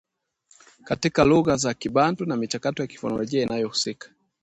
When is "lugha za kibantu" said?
1.23-2.25